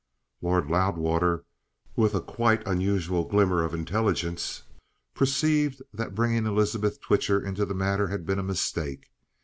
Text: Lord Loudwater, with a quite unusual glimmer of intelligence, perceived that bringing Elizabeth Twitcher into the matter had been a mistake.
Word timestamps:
Lord 0.41 0.65
Loudwater, 0.65 1.45
with 1.95 2.15
a 2.15 2.21
quite 2.21 2.65
unusual 2.65 3.23
glimmer 3.23 3.63
of 3.63 3.71
intelligence, 3.75 4.63
perceived 5.13 5.79
that 5.93 6.15
bringing 6.15 6.47
Elizabeth 6.47 6.99
Twitcher 7.01 7.39
into 7.39 7.67
the 7.67 7.75
matter 7.75 8.07
had 8.07 8.25
been 8.25 8.39
a 8.39 8.43
mistake. 8.43 9.11